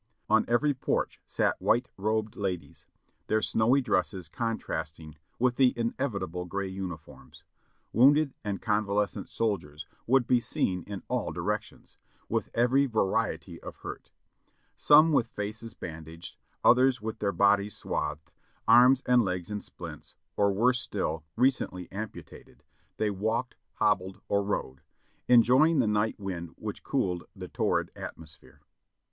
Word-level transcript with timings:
On 0.27 0.45
every 0.47 0.73
porch 0.73 1.21
sat 1.27 1.61
white 1.61 1.87
robed 1.95 2.35
ladies, 2.35 2.87
their 3.27 3.39
snowy 3.43 3.81
dresses 3.81 4.29
contrast 4.29 4.99
ing 4.99 5.15
with 5.37 5.57
the 5.57 5.77
inevitable 5.77 6.45
gray 6.45 6.67
uniforms; 6.69 7.43
wounded 7.93 8.33
and 8.43 8.59
conva 8.63 8.95
lescent 8.95 9.29
soldiers 9.29 9.85
would 10.07 10.25
be 10.25 10.39
seen 10.39 10.81
in 10.87 11.03
all 11.07 11.31
directions, 11.31 11.97
with 12.29 12.49
every 12.55 12.87
variety 12.87 13.61
of 13.61 13.75
hurt; 13.75 14.09
some 14.75 15.11
with 15.11 15.27
faces 15.27 15.75
bandaged, 15.75 16.35
others 16.63 16.99
with 16.99 17.19
their 17.19 17.31
bodies 17.31 17.77
swathed, 17.77 18.31
arms 18.67 19.03
and 19.05 19.21
legs 19.21 19.51
in 19.51 19.61
splints, 19.61 20.15
or 20.35 20.51
worse 20.51 20.79
still, 20.81 21.23
recently 21.35 21.87
ampu 21.89 22.25
tated, 22.25 22.61
they 22.97 23.11
walked, 23.11 23.53
hobbled 23.75 24.19
or 24.27 24.41
rode, 24.43 24.81
enjoying 25.27 25.77
the 25.77 25.85
night 25.85 26.19
wind 26.19 26.55
which 26.57 26.81
cooled 26.81 27.25
the 27.35 27.47
torrid 27.47 27.91
atmosphere. 27.95 28.61